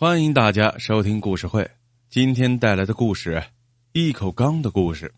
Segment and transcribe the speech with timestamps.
[0.00, 1.68] 欢迎大家收听故事会。
[2.08, 3.42] 今天带来的故事，
[3.90, 5.12] 一口缸的故事。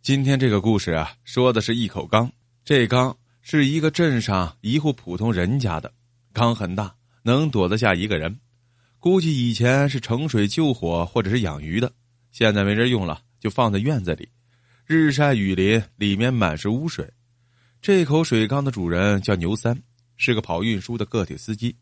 [0.00, 2.32] 今天这个故事啊，说的是一口缸。
[2.64, 5.92] 这缸是一个镇上一户普通人家的，
[6.32, 8.34] 缸很大，能躲得下一个人。
[8.98, 11.92] 估计以前是盛水救火或者是养鱼的，
[12.32, 14.26] 现在没人用了，就放在院子里。
[14.86, 17.06] 日晒雨淋，里面满是污水。
[17.82, 19.78] 这口水缸的主人叫牛三，
[20.16, 21.76] 是个跑运输的个体司机，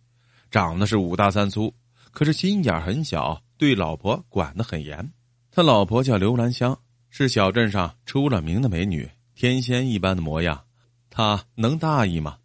[0.50, 1.72] 长得是五大三粗。
[2.12, 5.12] 可是心眼很小，对老婆管得很严。
[5.50, 6.78] 他老婆叫刘兰香，
[7.10, 10.62] 是小镇上出了名的美女，天仙一般的模样。
[11.10, 12.38] 他能大意吗？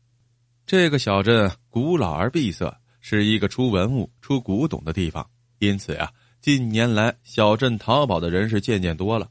[0.66, 9.30] 这个小镇古老而闭塞，是一个出文物、出古董的地方，因此呀，近年来小镇淘宝的人是渐渐多了。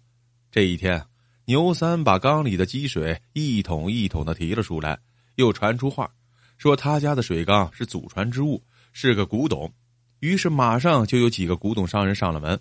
[0.51, 1.05] 这一天，
[1.45, 4.99] 牛三把缸里的积水一桶一桶的提了出来，
[5.35, 6.11] 又传出话，
[6.57, 8.63] 说他家的水缸是祖传之物，
[8.93, 9.71] 是个古董。
[10.21, 12.59] 于是马上就有几个古董商人上了门，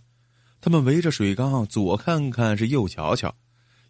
[0.61, 3.34] 他们围着水缸左看看是右瞧瞧，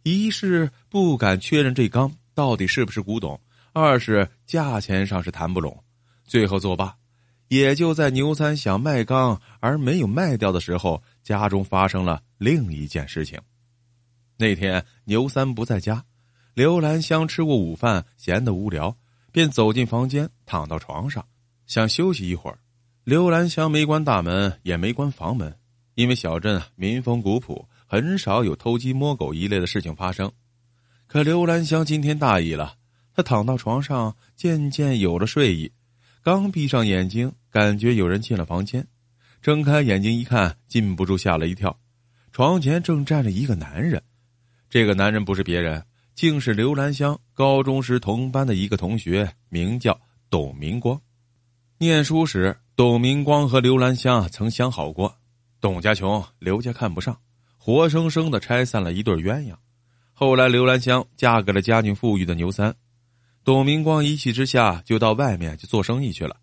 [0.04, 3.40] 一是不敢确认这缸到底是不是古董，
[3.74, 5.84] 二是价钱上是谈不拢，
[6.24, 6.96] 最后作罢。
[7.48, 13.40] 也就在牛三想卖缸而没有卖掉的时候，家中发生了另一件事情。
[14.38, 16.04] 那天牛三不在家，
[16.56, 18.98] 刘兰香吃过午饭，闲得无聊，
[19.32, 21.24] 便走进房间，躺到床上，
[21.68, 22.58] 想休息一会儿。
[23.06, 25.56] 刘兰香没关大门，也没关房门，
[25.94, 30.32] 因为小镇啊民风古朴，很少有偷鸡摸狗一类的事情发生。
[31.06, 32.74] 可刘兰香今天大意了，
[33.14, 35.72] 她躺到床上，渐渐有了睡意。
[36.24, 38.84] 刚闭上眼睛，感觉有人进了房间，
[39.40, 41.80] 睁开眼睛一看，禁不住吓了一跳。
[42.32, 44.02] 床前正站着一个男人，
[44.68, 49.96] 这个男人不是别人，竟是刘兰香高中时同班的一个同学，名叫
[50.28, 51.00] 董明光。
[51.78, 52.58] 念书时。
[52.76, 55.18] 董明光和刘兰香曾相好过，
[55.62, 57.18] 董家穷，刘家看不上，
[57.58, 59.56] 活生生的拆散了一对鸳鸯。
[60.12, 62.76] 后来刘兰香嫁给了家境富裕的牛三，
[63.46, 66.36] 董明光一气之下就到外面去做生意去了。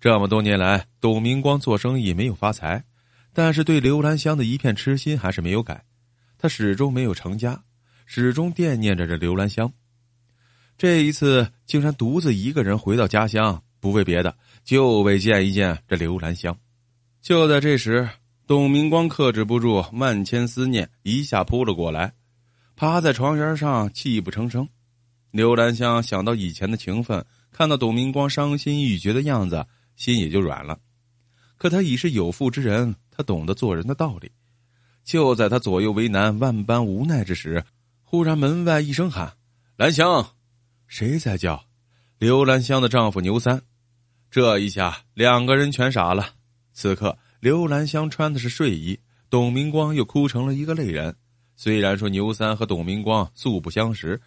[0.00, 2.82] 这么多年来，董明光做生意没有发财，
[3.32, 5.84] 但是对刘兰香的一片痴心还是没有改。
[6.38, 7.62] 他始终没有成家，
[8.04, 9.72] 始终惦念着这刘兰香。
[10.76, 13.62] 这一次竟然独自一个人回到家乡。
[13.80, 16.56] 不为别的，就为见一见这刘兰香。
[17.20, 18.08] 就在这时，
[18.46, 22.12] 董明光克制不住万千思念，一下扑了过来，
[22.76, 24.68] 趴在床沿上泣不成声。
[25.30, 30.78] 刘兰香想到以前的情分，看到董明光伤心欲绝的样子，心也就软了。
[31.56, 34.30] 可他已是有妇之人，他懂得做人的道理。
[35.04, 37.64] 就在他左右为难、万般无奈之时，
[38.02, 39.34] 忽然门外一声喊
[39.76, 40.34] ：“兰香！”
[40.86, 41.62] 谁在叫？
[42.18, 43.62] 刘兰香的丈夫牛三。
[44.30, 46.34] 这一下，两个人全傻了。
[46.72, 48.98] 此刻，刘兰香穿的是睡衣，
[49.30, 51.16] 董明光又哭成了一个泪人。
[51.56, 54.20] 虽然说牛三和董明光素不相识，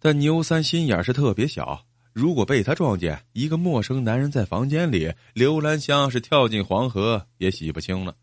[0.00, 1.86] 但牛三心眼是特别小。
[2.12, 8.14] 如果被他撞见一个陌生男人在房间里，刘兰香是跳进黄河也洗不清了。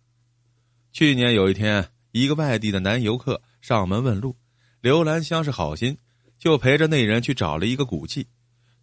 [0.92, 4.36] 去年有一天，一个外地的男游客上门问路，
[4.82, 5.98] 刘兰香是好心，
[6.38, 8.28] 就陪着那人去找了一个古迹。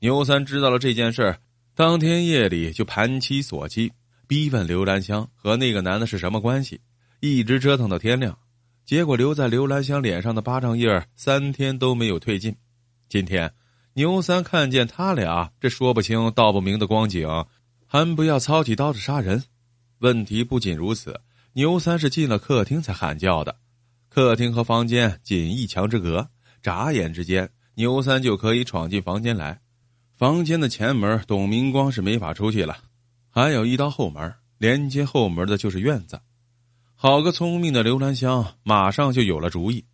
[0.00, 1.36] 牛三知道了这件事
[1.78, 3.92] 当天夜里就盘妻锁妻，
[4.26, 6.80] 逼问刘兰香和那个男的是什么关系，
[7.20, 8.36] 一直折腾到天亮，
[8.84, 12.52] 结果留在刘兰香脸上的巴掌印儿三天都没有褪尽。
[13.08, 13.54] 今天，
[13.92, 17.28] 牛三看见他俩这说不清道不明的光景，
[17.86, 19.44] 还不要操起刀子杀人。
[20.00, 21.20] 问题不仅如此，
[21.52, 23.54] 牛三是进了客厅才喊叫的，
[24.08, 26.28] 客厅和房间仅一墙之隔，
[26.60, 29.60] 眨眼之间，牛三就可以闯进房间来。
[30.18, 32.76] 房间的前门，董明光是没法出去了，
[33.30, 36.20] 还有一道后门，连接后门的就是院子。
[36.96, 39.84] 好个聪明的刘兰香，马上就有了主意。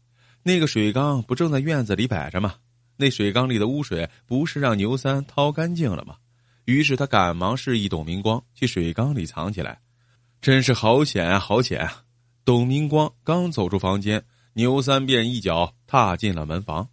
[0.42, 2.54] 那个水缸不正在院子里摆着吗？
[2.96, 6.16] 那水缸里的污水不是让牛三掏干净了吗？
[6.64, 9.78] 于是他赶忙示意董明光去水缸里藏起来。
[10.40, 11.86] 真是好险啊，好险！
[12.46, 16.88] 董明光刚走出房间，牛三便一脚踏进了门房。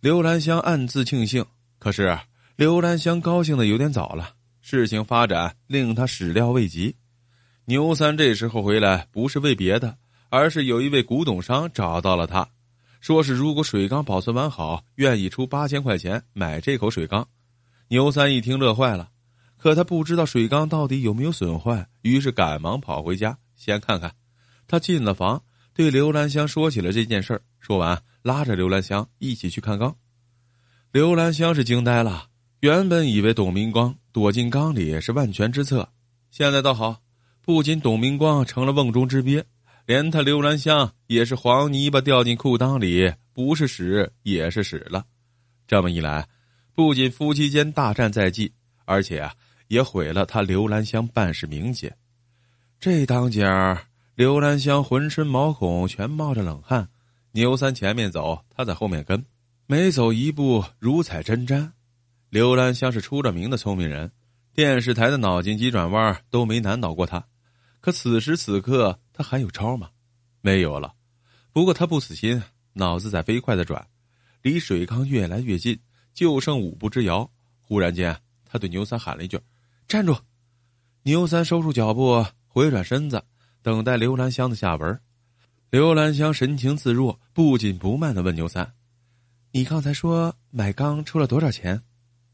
[0.00, 1.44] 刘兰香暗自庆幸，
[1.78, 2.18] 可是。
[2.60, 6.94] 刘兰香高兴的有点早了，事情发展令他始料未及。
[7.64, 9.96] 牛三这时候回来不是为别的，
[10.28, 12.46] 而是有一位古董商找到了他，
[13.00, 17.26] 说是如果水缸保存完好，愿意出八千块钱买这口水缸。
[17.88, 19.08] 牛三一听乐坏了，
[19.56, 24.14] 可他不知道水缸到底有没有损坏，于是赶忙跑回家先看看。
[24.68, 25.42] 他进了房，
[25.72, 29.96] 对刘兰香说起了这件事说完，拉着刘兰香一起去看缸。
[30.92, 32.26] 刘兰香是惊呆了。
[32.60, 35.88] 原本以为董明光躲进缸里是万全之策，
[36.30, 37.00] 现在倒好，
[37.40, 39.42] 不仅董明光成了瓮中之鳖，
[39.86, 45.06] 连他刘兰香也是黄泥巴掉进裤裆里，不是屎也是屎了。
[45.66, 46.28] 这么一来，
[46.74, 48.52] 不仅夫妻间大战在即，
[48.84, 49.32] 而且啊，
[49.68, 51.90] 也毁了他刘兰香办事名节。
[52.78, 53.82] 这当家，
[54.14, 56.86] 刘兰香浑身毛孔全冒着冷汗，
[57.32, 59.24] 牛三前面走，他在后面跟，
[59.66, 61.70] 每走一步如踩针毡。
[62.30, 64.08] 刘兰香是出了名的聪明人，
[64.54, 67.26] 电视台的脑筋急转弯都没难倒过他。
[67.80, 69.90] 可此时此刻，他还有招吗？
[70.40, 70.94] 没有了。
[71.50, 72.40] 不过他不死心，
[72.74, 73.84] 脑子在飞快的转，
[74.42, 75.76] 离水缸越来越近，
[76.14, 77.28] 就剩五步之遥。
[77.60, 79.36] 忽然间，他对牛三喊了一句
[79.88, 80.16] ：“站住！”
[81.02, 83.20] 牛三收住脚步，回转身子，
[83.60, 85.00] 等待刘兰香的下文。
[85.70, 88.72] 刘兰香神情自若，不紧不慢的问牛三
[89.50, 91.82] ：“你刚才说买缸出了多少钱？”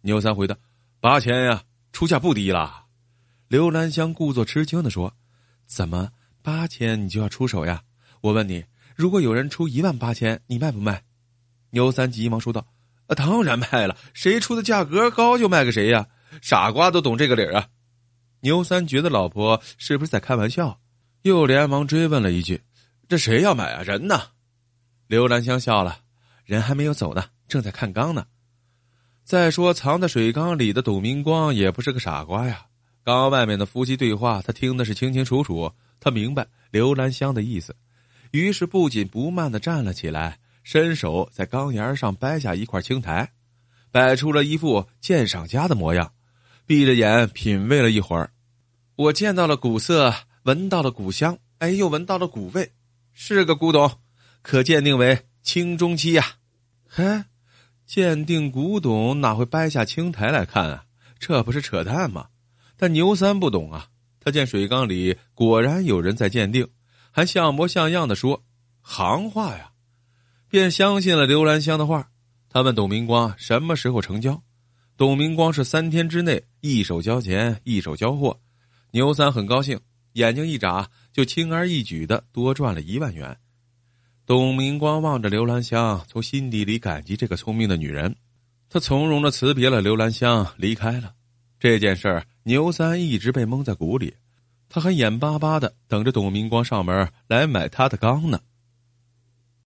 [0.07, 0.57] 牛三回答
[1.03, 2.85] ：“八千呀，出价不低了。”
[3.49, 5.13] 刘兰香故作吃惊的说
[5.67, 6.11] ：“怎么
[6.43, 7.83] 八千你就要出手呀？
[8.21, 8.65] 我问你，
[8.95, 11.03] 如果有人出一万八千，你卖不卖？”
[11.71, 12.65] 牛三急忙说道
[13.09, 16.07] ：“啊，当然卖了，谁出的价格高就卖给谁呀，
[16.41, 17.67] 傻瓜都懂这个理儿啊。”
[18.43, 20.81] 牛三觉得老婆是不是在开玩笑，
[21.23, 22.63] 又连忙追问了一句
[23.09, 23.83] ：“这谁要买啊？
[23.83, 24.23] 人呢？”
[25.09, 25.99] 刘兰香笑了
[26.47, 28.25] ：“人还没有走呢，正在看缸呢。”
[29.27, 32.65] 再说，藏在水缸里的董明光也不是个傻瓜呀。
[33.03, 35.73] 缸外面的夫妻对话，他听的是清清楚楚。
[35.99, 37.75] 他明白刘兰香的意思，
[38.31, 43.29] 于是不紧不慢的站了起来，伸手在缸沿上掰下一块青苔，
[43.91, 46.13] 摆出了一副鉴赏家的模样，
[46.65, 48.31] 闭着眼品味了一会儿。
[48.95, 50.15] 我见到了古色，
[50.45, 52.71] 闻到了古香，哎，又闻到了古味，
[53.13, 53.91] 是个古董，
[54.43, 56.25] 可鉴定为清中期呀。
[56.87, 57.25] 嘿。
[57.87, 60.85] 鉴定古董哪会掰下青苔来看啊？
[61.19, 62.27] 这不是扯淡吗？
[62.77, 63.89] 但牛三不懂啊，
[64.21, 66.69] 他见水缸里果然有人在鉴定，
[67.11, 68.45] 还像模像样的说
[68.83, 69.71] 行话呀，
[70.49, 72.11] 便相信了刘兰香的话。
[72.49, 74.43] 他问董明光什么时候成交，
[74.97, 78.39] 董明光是三天之内一手交钱一手交货。
[78.91, 79.79] 牛三很高兴，
[80.15, 83.39] 眼睛一眨，就轻而易举的多赚了一万元。
[84.27, 88.13] 董明光望着刘兰香，从心底里感激这个聪明的女人。
[88.69, 91.13] 他从容的辞别了刘兰香，离开了。
[91.61, 94.13] 这件事儿，牛三一直被蒙在鼓里，
[94.69, 98.41] 他还眼巴巴的等着董明光上门来买他的缸呢。